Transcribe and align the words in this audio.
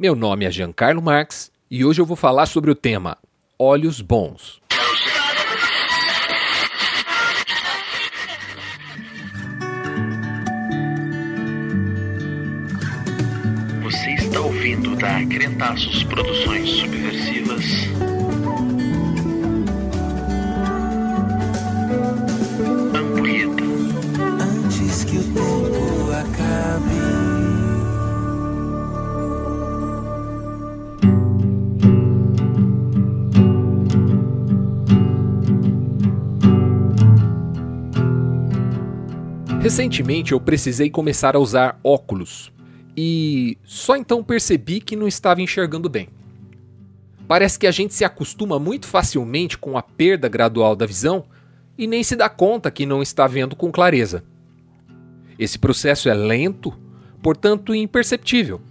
Meu 0.00 0.16
nome 0.16 0.46
é 0.46 0.50
Giancarlo 0.50 1.02
Marx 1.02 1.52
e 1.70 1.84
hoje 1.84 2.00
eu 2.00 2.06
vou 2.06 2.16
falar 2.16 2.46
sobre 2.46 2.70
o 2.70 2.74
tema 2.74 3.18
Olhos 3.58 4.00
Bons. 4.00 4.58
Você 13.82 14.10
está 14.14 14.40
ouvindo 14.40 14.96
da 14.96 15.22
Crentaços 15.26 16.02
Produções 16.04 16.70
Subversivas. 16.70 17.99
Recentemente 39.60 40.32
eu 40.32 40.40
precisei 40.40 40.88
começar 40.88 41.36
a 41.36 41.38
usar 41.38 41.78
óculos 41.84 42.50
e 42.96 43.58
só 43.62 43.94
então 43.94 44.24
percebi 44.24 44.80
que 44.80 44.96
não 44.96 45.06
estava 45.06 45.42
enxergando 45.42 45.86
bem. 45.86 46.08
Parece 47.28 47.58
que 47.58 47.66
a 47.66 47.70
gente 47.70 47.92
se 47.92 48.02
acostuma 48.02 48.58
muito 48.58 48.86
facilmente 48.86 49.58
com 49.58 49.76
a 49.76 49.82
perda 49.82 50.30
gradual 50.30 50.74
da 50.74 50.86
visão 50.86 51.26
e 51.76 51.86
nem 51.86 52.02
se 52.02 52.16
dá 52.16 52.26
conta 52.26 52.70
que 52.70 52.86
não 52.86 53.02
está 53.02 53.26
vendo 53.26 53.54
com 53.54 53.70
clareza. 53.70 54.24
Esse 55.38 55.58
processo 55.58 56.08
é 56.08 56.14
lento, 56.14 56.72
portanto 57.22 57.74
imperceptível, 57.74 58.62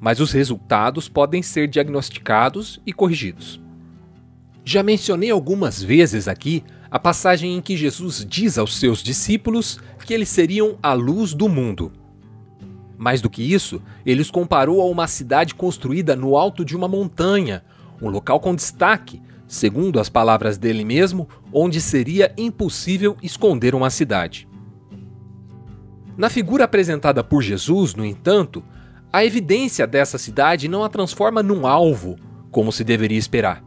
mas 0.00 0.20
os 0.20 0.32
resultados 0.32 1.06
podem 1.06 1.42
ser 1.42 1.68
diagnosticados 1.68 2.80
e 2.86 2.94
corrigidos. 2.94 3.60
Já 4.64 4.82
mencionei 4.82 5.30
algumas 5.30 5.82
vezes 5.82 6.26
aqui 6.26 6.64
a 6.90 6.98
passagem 6.98 7.56
em 7.56 7.60
que 7.60 7.76
Jesus 7.76 8.26
diz 8.28 8.58
aos 8.58 8.76
seus 8.76 9.02
discípulos 9.02 9.78
que 10.10 10.14
eles 10.14 10.28
seriam 10.28 10.76
a 10.82 10.92
luz 10.92 11.32
do 11.34 11.48
mundo. 11.48 11.92
Mais 12.98 13.22
do 13.22 13.30
que 13.30 13.42
isso, 13.42 13.80
ele 14.04 14.20
os 14.20 14.28
comparou 14.28 14.82
a 14.82 14.86
uma 14.86 15.06
cidade 15.06 15.54
construída 15.54 16.16
no 16.16 16.36
alto 16.36 16.64
de 16.64 16.76
uma 16.76 16.88
montanha, 16.88 17.62
um 18.02 18.08
local 18.08 18.40
com 18.40 18.56
destaque, 18.56 19.22
segundo 19.46 20.00
as 20.00 20.08
palavras 20.08 20.58
dele 20.58 20.84
mesmo, 20.84 21.28
onde 21.52 21.80
seria 21.80 22.34
impossível 22.36 23.16
esconder 23.22 23.72
uma 23.72 23.88
cidade. 23.88 24.48
Na 26.16 26.28
figura 26.28 26.64
apresentada 26.64 27.22
por 27.22 27.40
Jesus, 27.40 27.94
no 27.94 28.04
entanto, 28.04 28.64
a 29.12 29.24
evidência 29.24 29.86
dessa 29.86 30.18
cidade 30.18 30.66
não 30.66 30.82
a 30.82 30.88
transforma 30.88 31.40
num 31.40 31.68
alvo, 31.68 32.16
como 32.50 32.72
se 32.72 32.82
deveria 32.82 33.16
esperar. 33.16 33.64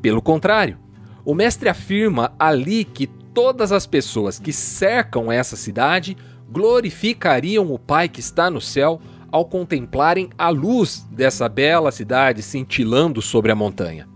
Pelo 0.00 0.22
contrário, 0.22 0.78
o 1.24 1.34
mestre 1.34 1.68
afirma 1.68 2.32
ali 2.38 2.84
que 2.84 3.06
todas 3.06 3.72
as 3.72 3.86
pessoas 3.86 4.38
que 4.38 4.52
cercam 4.52 5.32
essa 5.32 5.56
cidade 5.56 6.16
glorificariam 6.50 7.72
o 7.72 7.78
Pai 7.78 8.08
que 8.08 8.20
está 8.20 8.50
no 8.50 8.60
céu 8.60 9.00
ao 9.32 9.44
contemplarem 9.44 10.30
a 10.38 10.48
luz 10.48 11.04
dessa 11.10 11.48
bela 11.48 11.90
cidade 11.90 12.42
cintilando 12.42 13.20
sobre 13.20 13.50
a 13.50 13.54
montanha. 13.56 14.08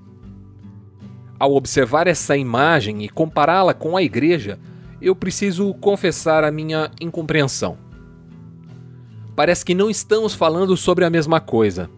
Ao 1.38 1.54
observar 1.54 2.06
essa 2.06 2.36
imagem 2.36 3.02
e 3.02 3.08
compará-la 3.08 3.74
com 3.74 3.96
a 3.96 4.02
igreja, 4.02 4.58
eu 5.00 5.16
preciso 5.16 5.72
confessar 5.74 6.44
a 6.44 6.50
minha 6.50 6.90
incompreensão. 7.00 7.78
Parece 9.34 9.64
que 9.64 9.74
não 9.74 9.88
estamos 9.88 10.34
falando 10.34 10.76
sobre 10.76 11.04
a 11.04 11.10
mesma 11.10 11.40
coisa. 11.40 11.88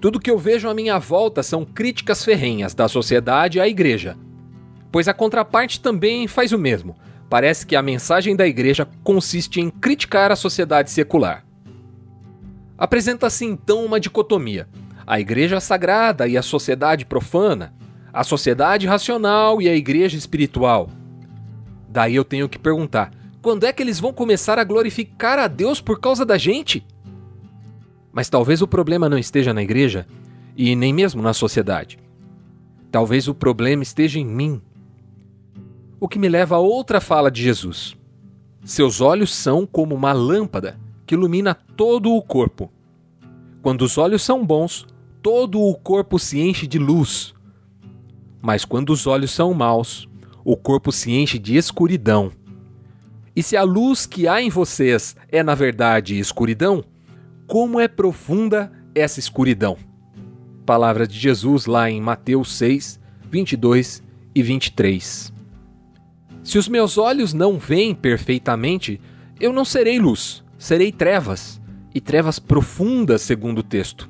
Tudo 0.00 0.20
que 0.20 0.30
eu 0.30 0.38
vejo 0.38 0.68
à 0.68 0.74
minha 0.74 0.98
volta 0.98 1.42
são 1.42 1.64
críticas 1.64 2.24
ferrenhas 2.24 2.74
da 2.74 2.88
sociedade 2.88 3.60
à 3.60 3.68
igreja. 3.68 4.16
Pois 4.96 5.08
a 5.08 5.12
contraparte 5.12 5.78
também 5.78 6.26
faz 6.26 6.52
o 6.52 6.58
mesmo. 6.58 6.96
Parece 7.28 7.66
que 7.66 7.76
a 7.76 7.82
mensagem 7.82 8.34
da 8.34 8.46
igreja 8.46 8.88
consiste 9.04 9.60
em 9.60 9.68
criticar 9.68 10.32
a 10.32 10.36
sociedade 10.36 10.90
secular. 10.90 11.44
Apresenta-se 12.78 13.44
então 13.44 13.84
uma 13.84 14.00
dicotomia: 14.00 14.66
a 15.06 15.20
igreja 15.20 15.60
sagrada 15.60 16.26
e 16.26 16.34
a 16.34 16.40
sociedade 16.40 17.04
profana, 17.04 17.74
a 18.10 18.24
sociedade 18.24 18.86
racional 18.86 19.60
e 19.60 19.68
a 19.68 19.76
igreja 19.76 20.16
espiritual. 20.16 20.88
Daí 21.90 22.14
eu 22.14 22.24
tenho 22.24 22.48
que 22.48 22.58
perguntar: 22.58 23.12
quando 23.42 23.64
é 23.64 23.74
que 23.74 23.82
eles 23.82 24.00
vão 24.00 24.14
começar 24.14 24.58
a 24.58 24.64
glorificar 24.64 25.38
a 25.38 25.46
Deus 25.46 25.78
por 25.78 26.00
causa 26.00 26.24
da 26.24 26.38
gente? 26.38 26.82
Mas 28.10 28.30
talvez 28.30 28.62
o 28.62 28.66
problema 28.66 29.10
não 29.10 29.18
esteja 29.18 29.52
na 29.52 29.62
igreja 29.62 30.06
e 30.56 30.74
nem 30.74 30.90
mesmo 30.90 31.20
na 31.20 31.34
sociedade. 31.34 31.98
Talvez 32.90 33.28
o 33.28 33.34
problema 33.34 33.82
esteja 33.82 34.18
em 34.18 34.24
mim. 34.24 34.62
O 35.98 36.08
que 36.08 36.18
me 36.18 36.28
leva 36.28 36.56
a 36.56 36.58
outra 36.58 37.00
fala 37.00 37.30
de 37.30 37.42
Jesus. 37.42 37.96
Seus 38.62 39.00
olhos 39.00 39.34
são 39.34 39.64
como 39.64 39.94
uma 39.94 40.12
lâmpada 40.12 40.78
que 41.06 41.14
ilumina 41.14 41.54
todo 41.54 42.12
o 42.12 42.20
corpo. 42.20 42.70
Quando 43.62 43.82
os 43.82 43.96
olhos 43.96 44.22
são 44.22 44.44
bons, 44.44 44.86
todo 45.22 45.60
o 45.60 45.74
corpo 45.74 46.18
se 46.18 46.38
enche 46.38 46.66
de 46.66 46.78
luz. 46.78 47.34
Mas 48.42 48.64
quando 48.64 48.90
os 48.90 49.06
olhos 49.06 49.30
são 49.30 49.54
maus, 49.54 50.06
o 50.44 50.54
corpo 50.56 50.92
se 50.92 51.12
enche 51.12 51.38
de 51.38 51.56
escuridão. 51.56 52.30
E 53.34 53.42
se 53.42 53.56
a 53.56 53.62
luz 53.62 54.04
que 54.04 54.28
há 54.28 54.42
em 54.42 54.50
vocês 54.50 55.16
é 55.30 55.42
na 55.42 55.54
verdade 55.54 56.18
escuridão, 56.18 56.84
como 57.46 57.80
é 57.80 57.88
profunda 57.88 58.70
essa 58.94 59.18
escuridão. 59.18 59.78
Palavra 60.66 61.06
de 61.06 61.18
Jesus 61.18 61.64
lá 61.64 61.90
em 61.90 62.00
Mateus 62.00 62.54
6, 62.56 63.00
22 63.30 64.02
e 64.34 64.42
23. 64.42 65.35
Se 66.46 66.58
os 66.58 66.68
meus 66.68 66.96
olhos 66.96 67.34
não 67.34 67.58
veem 67.58 67.92
perfeitamente, 67.92 69.00
eu 69.40 69.52
não 69.52 69.64
serei 69.64 69.98
luz, 69.98 70.44
serei 70.56 70.92
trevas, 70.92 71.60
e 71.92 72.00
trevas 72.00 72.38
profundas, 72.38 73.22
segundo 73.22 73.58
o 73.58 73.62
texto. 73.64 74.08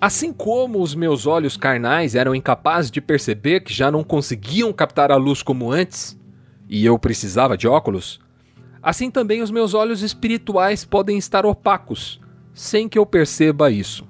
Assim 0.00 0.32
como 0.32 0.80
os 0.80 0.94
meus 0.94 1.26
olhos 1.26 1.56
carnais 1.56 2.14
eram 2.14 2.32
incapazes 2.32 2.92
de 2.92 3.00
perceber 3.00 3.64
que 3.64 3.74
já 3.74 3.90
não 3.90 4.04
conseguiam 4.04 4.72
captar 4.72 5.10
a 5.10 5.16
luz 5.16 5.42
como 5.42 5.72
antes, 5.72 6.16
e 6.68 6.86
eu 6.86 6.96
precisava 6.96 7.58
de 7.58 7.66
óculos, 7.66 8.20
assim 8.80 9.10
também 9.10 9.42
os 9.42 9.50
meus 9.50 9.74
olhos 9.74 10.00
espirituais 10.00 10.84
podem 10.84 11.18
estar 11.18 11.44
opacos, 11.44 12.20
sem 12.52 12.88
que 12.88 13.00
eu 13.00 13.04
perceba 13.04 13.68
isso. 13.68 14.06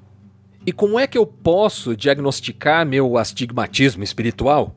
E 0.66 0.70
como 0.70 0.98
é 0.98 1.06
que 1.06 1.16
eu 1.16 1.26
posso 1.26 1.96
diagnosticar 1.96 2.84
meu 2.84 3.16
astigmatismo 3.16 4.04
espiritual? 4.04 4.76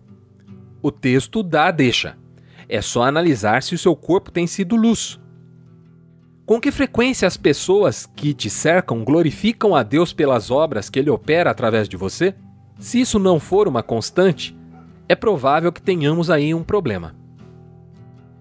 O 0.88 0.92
texto 0.92 1.44
dá 1.44 1.66
a 1.66 1.72
deixa. 1.72 2.16
É 2.70 2.82
só 2.82 3.04
analisar 3.04 3.62
se 3.62 3.76
o 3.76 3.78
seu 3.78 3.94
corpo 3.94 4.32
tem 4.32 4.48
sido 4.48 4.78
luz. 4.78 5.20
Com 6.46 6.62
que 6.62 6.72
frequência 6.72 7.28
as 7.28 7.36
pessoas 7.36 8.10
que 8.16 8.34
te 8.34 8.50
cercam 8.50 9.04
glorificam 9.04 9.76
a 9.76 9.84
Deus 9.84 10.14
pelas 10.14 10.50
obras 10.50 10.90
que 10.90 10.98
ele 10.98 11.10
opera 11.10 11.52
através 11.52 11.90
de 11.90 11.98
você? 11.98 12.34
Se 12.80 13.02
isso 13.02 13.20
não 13.20 13.38
for 13.38 13.68
uma 13.68 13.84
constante, 13.84 14.58
é 15.10 15.14
provável 15.14 15.74
que 15.74 15.82
tenhamos 15.82 16.30
aí 16.30 16.54
um 16.54 16.64
problema. 16.64 17.14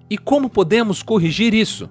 E 0.09 0.17
como 0.17 0.49
podemos 0.49 1.03
corrigir 1.03 1.53
isso? 1.53 1.91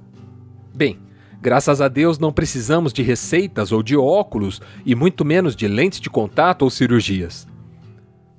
Bem, 0.73 0.99
graças 1.41 1.81
a 1.81 1.89
Deus 1.89 2.17
não 2.17 2.31
precisamos 2.31 2.93
de 2.93 3.03
receitas 3.03 3.73
ou 3.73 3.83
de 3.83 3.97
óculos 3.97 4.61
e 4.85 4.95
muito 4.95 5.25
menos 5.25 5.53
de 5.53 5.67
lentes 5.67 5.99
de 5.99 6.09
contato 6.09 6.61
ou 6.61 6.69
cirurgias. 6.69 7.45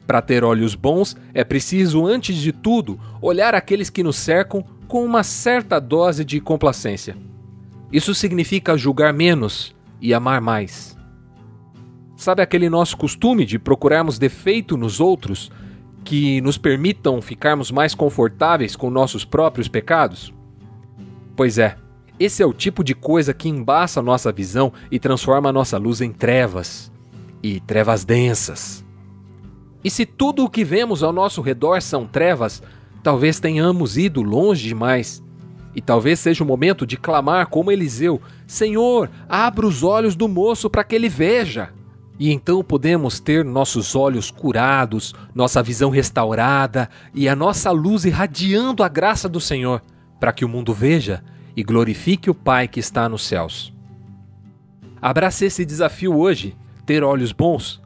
Para 0.07 0.23
ter 0.23 0.45
olhos 0.45 0.75
bons, 0.75 1.17
é 1.35 1.43
preciso, 1.43 2.07
antes 2.07 2.37
de 2.37 2.53
tudo, 2.53 2.99
olhar 3.21 3.55
aqueles 3.55 3.91
que 3.91 4.03
nos 4.03 4.17
cercam 4.17 4.65
com 4.87 5.05
uma 5.05 5.23
certa 5.23 5.81
dose 5.81 6.25
de 6.25 6.41
complacência. 6.41 7.17
Isso 7.93 8.15
significa 8.15 8.77
julgar 8.77 9.13
menos 9.13 9.75
e 10.01 10.15
amar 10.15 10.41
mais. 10.41 10.97
Sabe 12.17 12.41
aquele 12.41 12.71
nosso 12.71 12.97
costume 12.97 13.45
de 13.45 13.59
procurarmos 13.59 14.19
defeito 14.19 14.77
nos 14.77 15.01
outros 15.01 15.51
que 16.05 16.41
nos 16.41 16.57
permitam 16.57 17.21
ficarmos 17.21 17.71
mais 17.71 17.95
confortáveis 17.95 18.77
com 18.77 18.91
nossos 18.91 19.25
próprios 19.25 19.67
pecados? 19.67 20.33
Pois 21.35 21.59
é, 21.59 21.77
esse 22.19 22.43
é 22.43 22.47
o 22.47 22.55
tipo 22.55 22.83
de 22.85 22.95
coisa 22.95 23.35
que 23.35 23.49
embaça 23.49 24.01
nossa 24.01 24.33
visão 24.33 24.73
e 24.91 24.99
transforma 24.99 25.53
nossa 25.53 25.77
luz 25.77 26.01
em 26.01 26.13
trevas 26.13 26.91
e 27.43 27.61
trevas 27.61 28.05
densas. 28.05 28.86
E 29.87 29.91
se 29.91 30.05
tudo 30.05 30.45
o 30.45 30.51
que 30.51 30.65
vemos 30.65 31.05
ao 31.05 31.13
nosso 31.13 31.41
redor 31.41 31.81
são 31.81 32.09
trevas, 32.09 32.61
talvez 33.05 33.39
tenhamos 33.39 33.97
ido 33.97 34.21
longe 34.21 34.67
demais. 34.67 35.23
E 35.77 35.81
talvez 35.81 36.19
seja 36.19 36.43
o 36.43 36.47
momento 36.47 36.85
de 36.85 36.97
clamar 36.97 37.47
como 37.47 37.71
Eliseu: 37.71 38.21
Senhor, 38.49 39.09
abra 39.29 39.65
os 39.65 39.85
olhos 39.85 40.17
do 40.17 40.27
moço 40.27 40.69
para 40.69 40.83
que 40.83 40.97
ele 40.97 41.09
veja. 41.09 41.73
E 42.19 42.33
então 42.33 42.65
podemos 42.65 43.21
ter 43.21 43.45
nossos 43.45 43.95
olhos 43.95 44.29
curados, 44.29 45.15
nossa 45.33 45.63
visão 45.63 45.89
restaurada 45.89 46.91
e 47.15 47.29
a 47.29 47.37
nossa 47.37 47.71
luz 47.71 48.05
irradiando 48.05 48.83
a 48.83 48.89
graça 48.89 49.29
do 49.29 49.41
Senhor, 49.41 49.81
para 50.19 50.33
que 50.33 50.45
o 50.45 50.49
mundo 50.49 50.75
veja 50.75 51.23
e 51.57 51.63
glorifique 51.63 52.29
o 52.29 52.35
Pai 52.35 52.67
que 52.67 52.81
está 52.81 53.09
nos 53.09 53.25
céus. 53.25 53.73
Abrace 55.01 55.45
esse 55.45 55.65
desafio 55.65 56.19
hoje, 56.19 56.57
ter 56.85 57.05
olhos 57.05 57.31
bons 57.31 57.81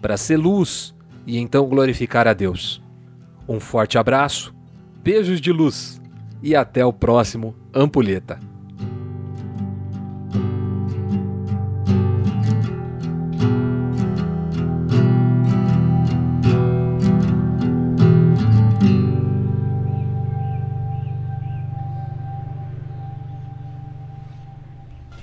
para 0.00 0.16
ser 0.16 0.38
luz 0.38 0.94
e 1.26 1.38
então 1.38 1.66
glorificar 1.66 2.26
a 2.26 2.32
Deus. 2.32 2.82
Um 3.48 3.60
forte 3.60 3.98
abraço, 3.98 4.54
beijos 5.02 5.40
de 5.40 5.52
luz 5.52 6.00
e 6.42 6.54
até 6.54 6.84
o 6.84 6.92
próximo 6.92 7.54
Ampulheta. 7.74 8.38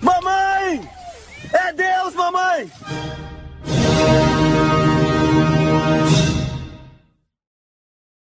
Mamãe! 0.02 0.82
É 1.54 1.74
Deus, 1.74 2.16
mamãe! 2.16 2.72